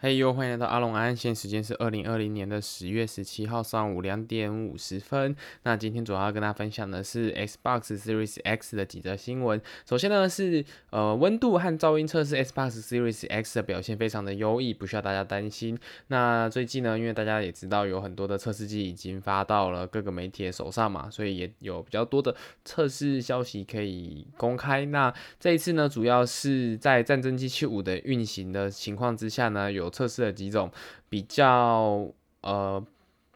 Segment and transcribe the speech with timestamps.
[0.00, 5.34] 嘿哟，欢迎来到阿龙安，现在时间是二零二零年的十月十七号上午两点五十分。
[5.64, 9.60] 那今天主要要跟大家分享的是 Xbox Series X 的几则新闻。
[9.84, 15.76] 首先呢是呃温度和噪音测试，Xbox Series X 的表现非常的优异，不需要大家担心。
[16.06, 22.32] 那最近呢，因为大家也知道有很多的测试机已经发到了各个媒体的手上嘛，所以也有比较多的
[22.64, 24.86] 测试消息可以公开。
[24.86, 30.70] 那这一次呢，主要是在战争机器五的运行的情况之下呢，有测试了几种
[31.08, 32.06] 比较
[32.42, 32.84] 呃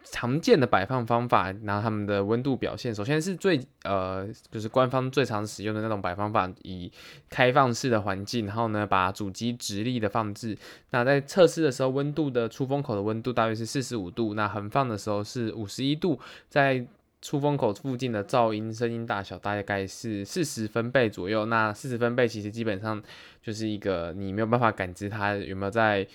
[0.05, 6.91] 常见的摆放方法，然后他们的温度表现，首先是最呃就是官方最常使用的那种摆放法，以
[7.31, 10.59] 开放式的环境，然后呢把主机直立的放置。
[10.91, 16.85] 那在测试的时候，温度的出风口的温度大约是四十五度，那横放的时候是五十一度，在
[17.23, 21.47] 出风口附近的噪音声音大小大概是四十分贝左右。
[21.47, 23.01] 那四十分贝其实基本上
[23.41, 26.07] 就是一个你没有办法感知它有没有在。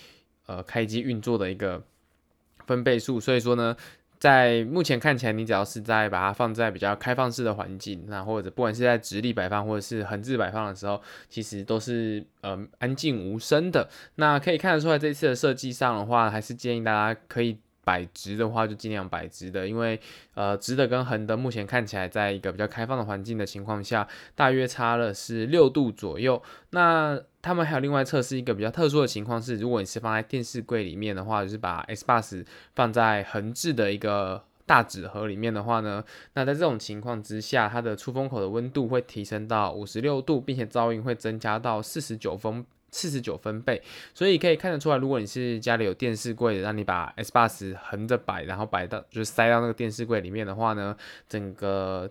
[0.48, 1.80] 呃，开机运作的一个
[2.66, 3.76] 分贝数，所以说呢，
[4.18, 13.88] 在目前看起来，你只要是在把它放在比较开放式的环境，那或者不管是在直立摆放或者是横置摆放的时候，其实都是呃安静无声的。
[14.16, 17.58] 那可以看得出来，这次的设计上的话，还是建议大家可以。
[17.88, 19.98] 摆直的话就尽量摆直的，因为
[20.34, 26.42] 呃直的跟横的目前看起来在一个比较开放的环境的情况下，大约差了是六度左右。
[26.72, 32.44] 那他们还有另外测试一个比较特殊的情况是，如果你是放在电视柜里面的话，就是把 Xbus
[32.74, 42.66] 放在横置的一个大纸盒里面的话呢，那在这种情况之下，它的出风口的温度会提升到五十六度，并且噪音会增加到四十九分。
[42.90, 43.82] 四十九分贝，
[44.14, 50.96] 所以可以看得出来，如果你是家里有电视柜的，让你把 S 八十横着摆，然后摆到就是塞到那个电视柜里面的话呢，
[51.28, 52.10] 整个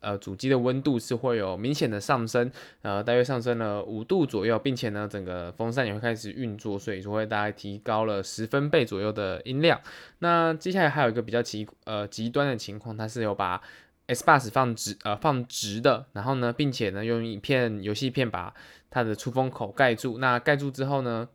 [0.00, 2.50] 呃主机的温度是会有明显的上升，
[2.82, 9.80] 呃大约上升了五度左右，并且呢整个风扇也会开始运作，所以说会大概提高了十分贝左右的音量。
[10.20, 13.60] 那接下来还有一个比较极呃极端的情况，它是有把
[14.08, 18.54] Xbox 放直呃放直的，然后呢并且呢用一片游戏片把
[18.88, 21.28] 它的出风口盖住，那盖住之后呢，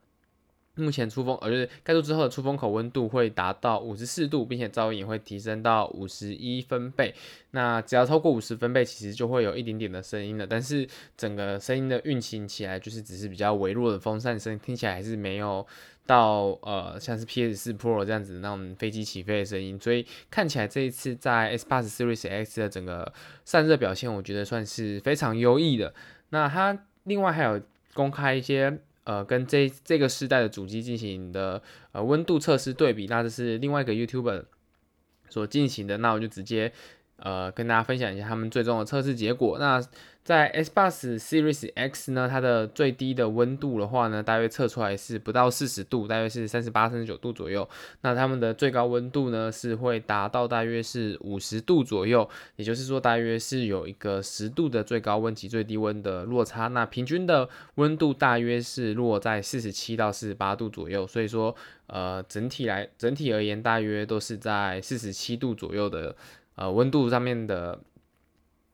[0.75, 7.13] 目前出风，呃，就是盖住之后的出风口温度会达到五十四度，并且噪音也会提升到五十一分贝。
[7.51, 10.47] 那只要超过五十分贝，其实就会有一点点的声音了。
[10.47, 10.87] 但是
[11.17, 15.67] 整个声音的运行起来，就是只是比较微弱的风扇声，听起来还是没有
[16.11, 19.79] 到呃像是 PS4 Pro 这样子那种飞机起飞的声音。
[19.79, 23.13] 所以看起来这一次在 Xbox Series X 的整个
[23.45, 25.93] 散热表现，我觉得算是非常优异的。
[26.29, 26.85] 那它。
[27.05, 27.59] 另外还有
[27.95, 31.59] 公开一些呃跟这这个世代的主机进行的
[31.93, 34.45] 呃温度测试对比，那这是另外一个 YouTuber
[35.27, 36.71] 所进行的，那我就直接
[37.21, 39.57] 呃跟大家分享一下他们最终的测试结果。
[39.57, 39.81] 那
[40.23, 47.67] 在 S bus Series X 呢，它的最低的温度的话呢，大约测出来是不到四十度，大约是三十八、三十九度左右。
[48.01, 56.67] 那他们的最高温度呢，是会达到大约是五十度左右，也就是说，大约是有一个十度的最高温及最低温的落差。
[56.67, 61.07] 那平均的温度大约是落在四十七到四十八度左右。
[61.07, 61.53] 所以说，
[61.87, 66.15] 呃，整体来整体而言，大约都是在四十七度左右的
[66.55, 67.79] 呃温度上面的。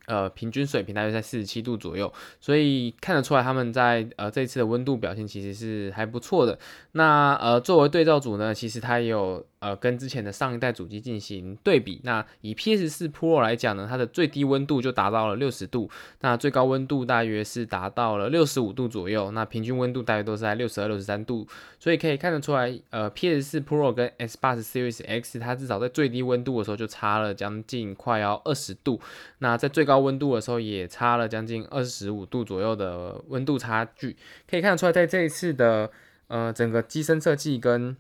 [0.08, 6.58] 呃，平均水平大约在四十七度左右，所以看得出来他们在呃这次的温度表现其实是还不错的。
[6.94, 9.46] 那呃作为对照组呢，其实它也有。
[9.60, 15.90] 呃，跟之前的上一代主机进行对比，那以 PS4 Pro 来讲呢，它的最低温度就达到了六十度，
[16.22, 21.48] 那最高温度大约是达到了六十五度左右，那平均温度大约都是在六十二、六十三度，
[21.80, 29.02] 所以可以看得出来，呃，PS4 Pro 跟 Xbox Series X 它至少在最低温度的时候就差了将近快要二十度，
[29.40, 34.16] 那在最高温度的时候也差了将近二十五度左右的温度差距，
[34.50, 35.90] 可以看得出来，在这一次的
[36.28, 37.96] 呃整个机身设计跟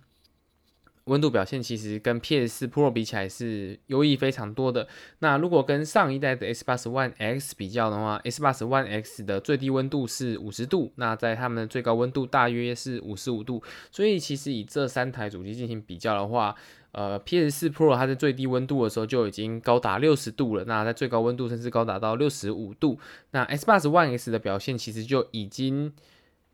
[1.08, 4.88] 温度表现其实跟 PS4 Pro 比起来是优异非常多的。
[5.20, 13.64] 那如果跟上一代的 Xbox One X 比较的话，Xbox One X 的最低温度是五十度，那在它们的最高温度大约是五十五度。
[13.92, 16.56] 所以其实以这三台主机进行比较的话，
[16.92, 23.00] 呃，PS4 Pro 它在最低温度的时候就已经高达六十度了，那在最高温度甚至高达到六十五度。
[23.32, 25.94] 那 Xbox One X 的表现其实就已经。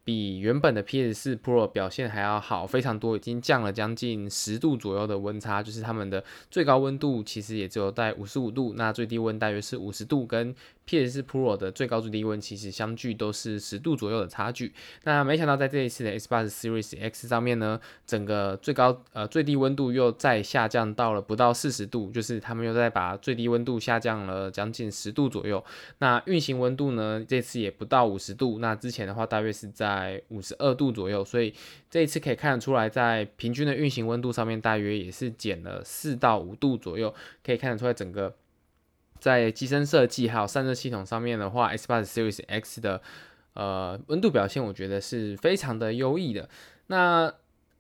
[0.05, 10.53] 比原本的 P S 四 Pro 表现还要好非常多，已经降了将近十度左右的温差，就是他们的最高温度其实也只有在五十五度，那最低温大约是五十度，跟
[10.88, 14.71] PS4 Pro 的最高最低温其实相距都是十度左右的差距。
[15.03, 25.62] 那没想到在这一次的 Xbox Series X 上面呢，整个最高呃最低温度又再下降到了不到四十度，就是他们又再把最低温度下降了将近十度左右。
[25.97, 29.74] 那运行温度呢，这次也不到五十度，那之前的话大约是。
[29.74, 31.51] 在五十二度左右，所以
[31.89, 37.12] 这一次可以看得出来，在平均的运行温度上面，大约也是减了四到五度左右，
[37.44, 38.36] 可以看得出来整个
[39.23, 43.01] 在机身设计还有散热系统上面的话，Xbox Series X 的
[43.53, 46.49] 呃温度表现，我觉得是非常的优异的。
[46.87, 47.33] 那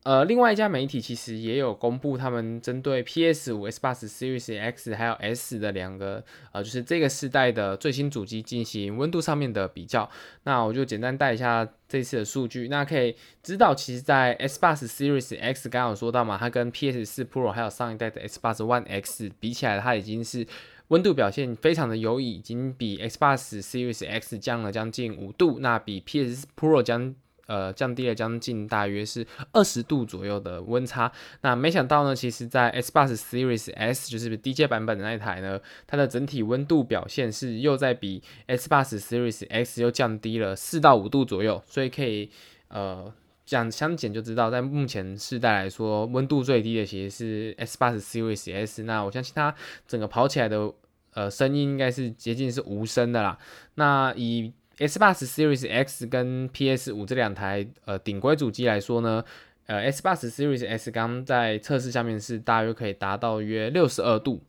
[0.03, 6.23] 呃，另外一家媒体其实也有公布他们针对 PS5、Xbox Series X 还有 S 的两个
[6.53, 10.09] 呃，就是这个世代的最新主机进行温度上面的比较。
[10.43, 20.45] 那我就简单带一下这次的数据，那可以知道，其实，在 Xbox Series X 刚刚有说到嘛，它跟 PS4 Pro 还有上一代的 Xbox One X 比起来，它已经是
[20.89, 27.15] 温度表现非常的优异，已经比 Xbox Series X 降了将近五度，那比 PS Pro 将
[27.45, 31.11] 呃，降低了将近大约是二十度左右的温差。
[31.41, 41.61] 那没想到呢，其实，在 Xbox Series S 就是低阶版本的那一台呢，它的整体温度表现是又在比 Xbox Series X 又降低了四到五度左右。
[41.67, 42.29] 所以可以
[42.69, 43.13] 呃
[43.45, 48.83] 讲相减就知道，在目前世代来说，温度最低的其实是 S 八十 Series S。
[48.83, 49.53] 那我相信它
[49.87, 50.71] 整个跑起来的
[51.13, 53.37] 呃声音应该是接近是无声的啦。
[53.75, 59.23] 那以 S 八十 Series X 跟 PS 五这两台呃顶规主机来说呢，
[59.65, 64.41] 呃 S 八十 Series S 刚在测试下面是大约可以达到约六十二度，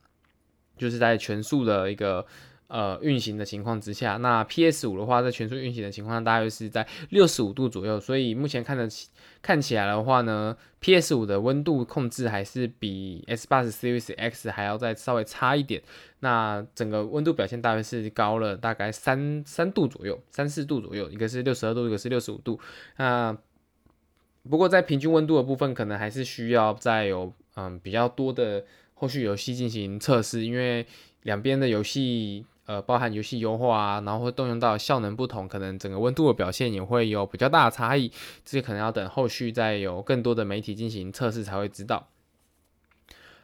[0.77, 2.25] 就是在全速的一个。
[2.67, 8.01] 呃，运行的情况之下，那 PS 五的话，在全速运行的情况下，大约是在六十五度左右。
[8.01, 9.09] 所以目前看得起
[9.43, 15.83] 看起来的话呢，PS 五的温度控制还是比 Series X 还要再稍微差一点。
[16.21, 22.59] 那整个温度表现大约是高了大概三三度左右，三四度左右，一个是六十二度，一个是六十五度。
[22.97, 23.37] 那
[24.49, 28.65] 不过在平均温度的部分，可能还是需要再有嗯比较多的
[28.95, 30.87] 后续游戏进行测试，因为
[31.23, 32.47] 两边的游戏。
[32.67, 38.09] 呃，包含游戏优化啊，然后会动用到效能不同，可能整个温度的表现也会有比较大的差异，
[38.45, 42.09] 这些可能要等后续再有更多的媒体进行测试才会知道。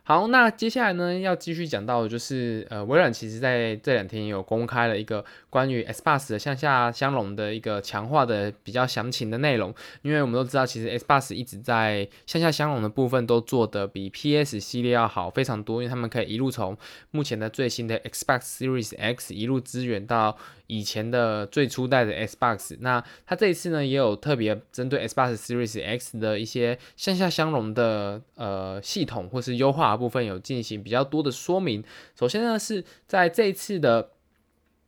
[0.03, 16.77] 好，那接下来呢，要继续讲到的就是，呃，微软其实在这两天也有公开了一个关于 Xbox 的向下相容的一个强化的比较详情的内容，因为我们都知道，其实 Xbox 一直在向下相容的部分都做得比 PS 系列要好非常多，因为他们可以一路从
[17.13, 20.37] 目前的最新的 Xbox Series X 一路支援到。
[20.71, 31.83] 以前的最初代的 Xbox，那它这一次呢，也有特别针对 Xbox Series X 的一些向下相容的呃系统或是优化的部分有进行比较多的说明。
[32.17, 34.11] 首先呢，是在这一次的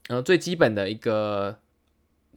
[0.08, 1.58] 呃最基本的一个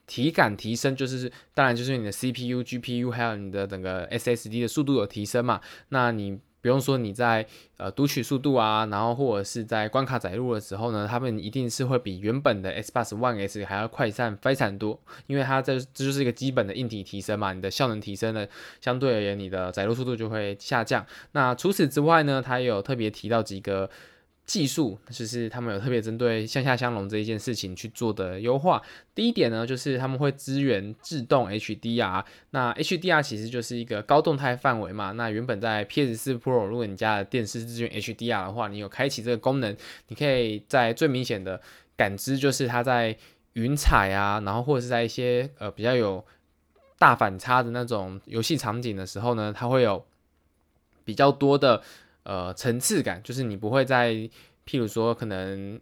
[0.07, 6.39] 体感提升，就是当然就是你的 CPU、GPU 还有你的整个 SSD 的速度有提升嘛，那你。
[6.65, 7.45] 不用说你在
[7.77, 18.47] 呃读取速度啊，然后或者是在关卡载入的时候呢，他们一定是会比原本的 Xbox One S 还要快上非常多，因为它这这就是一个基本的硬体提升嘛，你的效能提升了，
[18.81, 21.05] 相对而言你的载入速度就会下降。
[21.33, 23.87] 那除此之外呢，它也有特别提到几个。
[24.45, 28.79] 技术就是他们有特别针对向下相容这一件事情去做的优化。
[29.15, 32.23] 第一点呢，就是他们会支援自动 HDR。
[32.51, 35.13] 那 HDR 其实就是一个高动态范围嘛。
[35.13, 39.75] 那原本在 PS4 Pro，如果你家的电视支援 HDR 的话，你有开启这个功能，
[40.09, 41.59] 你可以在最明显的
[41.97, 43.17] 感知就是它在
[43.53, 46.23] 云彩啊，然后或者是在一些呃比较有
[46.99, 50.05] 大反差的那种游戏场景的时候呢，它会有
[51.03, 51.81] 比较多的。
[52.25, 54.13] 呃，层次感就是你不会在，
[54.67, 55.79] 譬如说可能，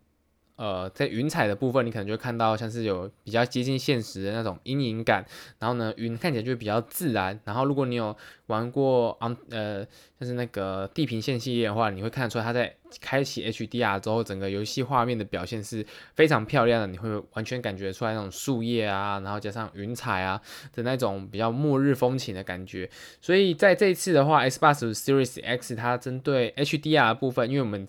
[0.55, 5.25] 呃，在云彩的部分，你可能就会看到像是有比较接近现实的那种阴影感，
[5.60, 7.39] 然后呢，云看起来就会比较自然。
[7.43, 8.15] 然后如果你有
[8.48, 9.83] 玩过啊，呃，
[10.19, 15.83] 就是那个地平线系列的话，你会看得出来它在开启 HDR 之后，整个游戏画面的表现是
[16.13, 20.39] 非常漂亮的，你会完全感觉出来那种树叶啊，然后加上云彩啊
[20.72, 22.88] 的那种比较末日风情的感觉。
[23.19, 27.88] 所以在这一次的话，Xbox Series X 它针对 HDR 的部分，因为我们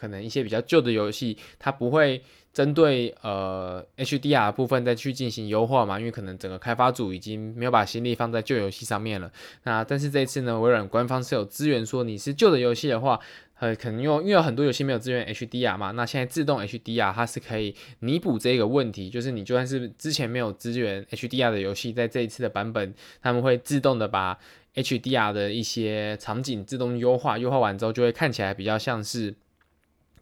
[0.00, 9.30] 可能一些比较旧的游戏，它不会针对呃 HDR 的部分再去进行优化嘛，因为可能整个开发组已经没有把心力放在旧游戏上面了。
[9.64, 13.20] 那但是这一次呢，微软官方是有资源说，你是旧的游戏的话，
[13.60, 22.92] 呃，可能因为因为有很多游戏没有支援 HDR 嘛，那现在自动 HDR 它是可以弥补这个问题，就是你就算是之前没有支援 HDR 的游戏，在这一次的版本，
[23.22, 24.36] 他们会自动的把
[24.74, 29.36] HDR 的一些场景自动优化，优化完之后就会看起来比较像是。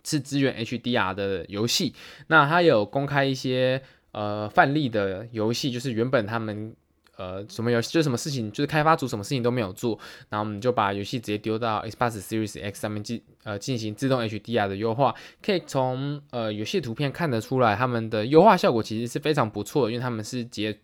[0.09, 1.93] 是支援 HDR 的游戏，
[2.29, 6.75] 那它有公开一些呃范例的游戏，就是原本他们
[7.17, 9.99] 呃什么游戏就什么事情，就是开发组什么事情都没有做，
[10.31, 20.79] 然后我们就把游戏直接丢到 Xbox Series X 上面进呃进行自动 HDR 的优化，可以从呃游戏图片看得出来，他们的优化效果其实是非常不错的，因为他们是直接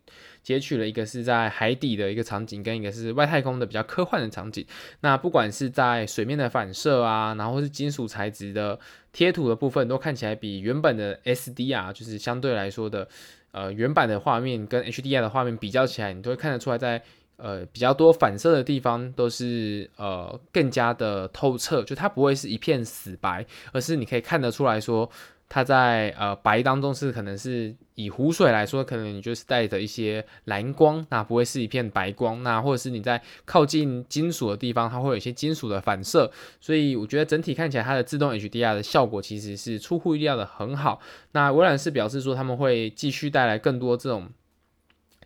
[0.45, 4.65] 截取了一个是在海底的一个场景，跟一个是外太空的比较科幻的场景。
[5.01, 8.79] 那不管是在水面的反射啊，然后是金属材质的
[9.13, 13.09] 贴图的部分，都看起来比原本的 SDR 就是相对来说的，
[13.51, 17.03] 呃，原版的画面跟 HDR 的画面比较起来，你都会看得出来在。
[17.37, 25.11] 呃，比较多反射的地方都是呃更加的透彻，就它不会是一片死白，而是你可以看得出来说，
[25.55, 36.29] 它在呃白当中是可能是以湖水来说，可能你就是带着一些蓝光，那不会是一片白光，那或者是你在靠近金属的地方，它会有一些金属的反射，
[36.61, 41.01] 所以我觉得整体看起来它的自动 HDR 的效果其实是出乎意料的很好。
[41.31, 44.29] 那微软是表示说他们会继续带来更多这种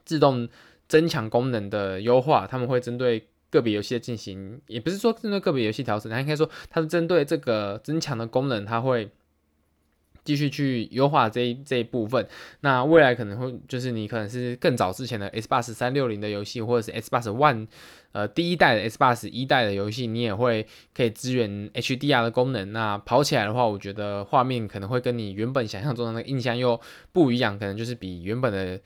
[0.04, 0.48] 自动。
[0.88, 9.10] 增强功能的优化，他们会针对个别游戏进行，也不是说针对个别游戏调整，它应该说它是针对这个增强的功能，它会
[10.28, 12.28] 继续去优化这一这一部分。
[12.60, 17.66] 那未来可能会就是你可能是更早之前的 Xbox 三六零的游戏，或者是 Xbox One
[18.12, 22.74] 呃第一代的 Xbox 一代的游戏，你也会可以支援 HDR 的功能。
[22.74, 26.78] 那跑起来的话，我觉得画面可能会跟你原本想象中的那个印象又
[27.10, 28.78] 不一样，可能就是比原本的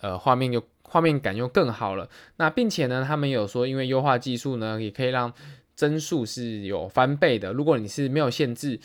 [0.00, 0.62] 呃画面又。
[0.88, 5.32] 画面感又更好了，那并且呢，他们有说，因为优化技术呢，也可以让
[5.74, 7.52] 帧数是有翻倍的。
[7.52, 8.78] 如果你是没有限制。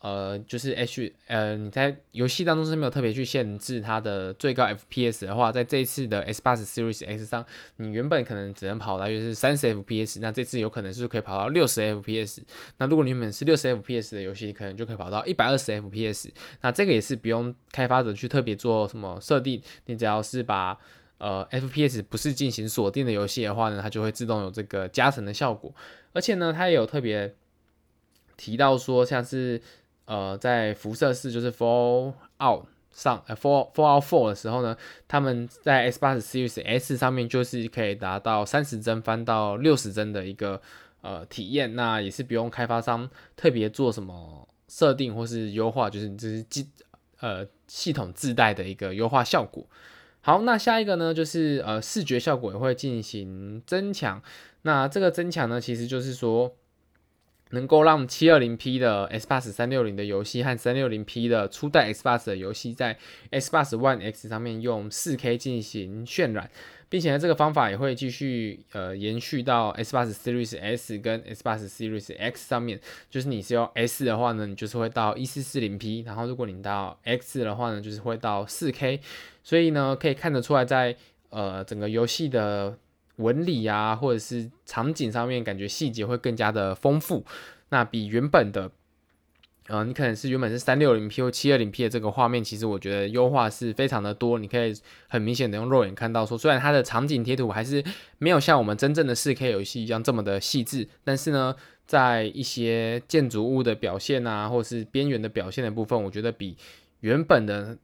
[0.00, 7.44] 呃，就是 H，呃，你在游戏当中是没有特别去限制它的最高 FPS 的话，在这一次的 S 八十 Series X 上，
[7.78, 12.42] 你原本可能只能跑大约是三十 FPS，那这次有可能是可以跑到六十 FPS。
[12.76, 16.30] 那如果你原本是六十 FPS 的游戏，可能就可以跑到一百二十 FPS。
[16.60, 20.78] 那这个也是不用开发者去特别做什么设定，你只要是把
[21.18, 25.74] 呃 FPS 不是进行锁定的游戏的话呢，它就会自动有这个加成的效果。
[26.12, 27.34] 而且呢，它也有特别
[28.36, 29.60] 提到说，像是
[30.08, 34.74] 呃，在辐射四就是 Fallout 上，呃，Fall Fallout Four 的时候呢，
[35.06, 40.58] 他们在 Xbox Series S 上面就是可以达到三十帧翻到六十帧的一个
[41.02, 46.66] 呃体验，那也是不用开发商特别做什么设定或是优化，就是这是机
[47.20, 49.62] 呃系统自带的一个优化效果。
[50.22, 54.22] 好，那下一个呢，就是呃视觉效果也会进行增强，
[54.62, 56.56] 那这个增强呢，其实就是说。
[57.50, 62.98] 能够让 720P 的 Xbox 360的游戏和 360P 的初代 Xbox 的游戏在
[63.30, 66.50] Xbox One X 上面用 4K 进行渲染，
[66.88, 72.80] 并且呢，这个方法也会继续呃延续到 Xbox Series S 跟 Xbox Series X 上面。
[73.10, 79.00] 就是你是用 S 的话呢，你就是会到 1440P，然后如果你到 X 的话呢，就是会到 4K。
[79.42, 80.94] 所以呢，可以看得出来在
[81.30, 82.76] 呃整个游戏的。
[83.18, 87.24] 纹理啊，或者是场景上面，感觉细节会更加的丰富。
[87.68, 88.70] 那比原本的，
[89.66, 94.38] 呃，你可能是原本是三六零 P 或七二零 P 的这个画面，其实我觉得优化是非常的多。
[94.38, 94.74] 你可以
[95.08, 97.84] 很明显的用肉眼看到，说虽然它的场景贴图还是
[98.16, 101.54] 没有像我们真正的四 K 游戏一样这么的细致，但是呢，
[101.86, 106.56] 在一些建筑物的表现啊，或者是边缘的表现的部分，我觉得比
[107.00, 107.76] 原本的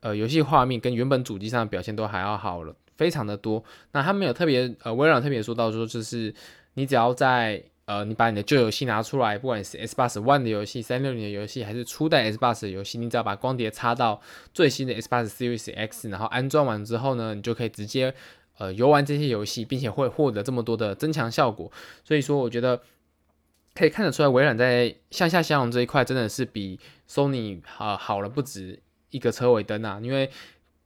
[0.00, 2.74] 呃游戏画面跟原本主机上的表现都还要好了。
[2.98, 6.34] 非常的多，那他们有特别呃，微软特别说到说，就是
[6.74, 14.20] 你只要在呃，你把你的旧游戏拿出来，不管是 S b o s One 的游戏、三六零的游戏，还是初代 S b o s 的游戏，你只要把光碟插到
[14.52, 18.12] 最新的 Xbox Series X，然后安装完之后呢，你就可以直接
[18.58, 21.72] 呃游玩这些游戏，并且会获得这么多的增强效果。
[22.04, 22.82] 所以说，我觉得
[23.74, 26.78] 可以看得出来，微软在向下兼容这一块真的是比
[27.08, 30.28] Sony 啊、呃、好了不止一个车尾灯啊，因为。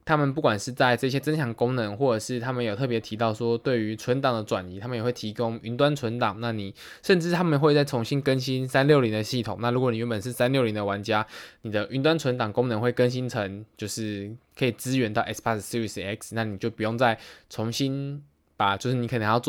[0.05, 6.37] 他们不管是在这些增强功能，或者是他们有特别提到说，对于存档的转移，他们也会提供云端存档。
[6.39, 9.57] 那你甚至他们会再重新更新三六零的系统。
[9.61, 11.25] 那如果你原本是三六零的玩家，
[11.61, 17.17] 你的云端存档功能会更新成就是可以支援到 Xbox Series X，那你就不用再
[17.49, 18.21] 重新
[18.57, 19.41] 把，就是你可能要做。